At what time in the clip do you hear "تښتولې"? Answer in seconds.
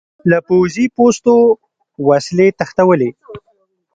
2.57-3.09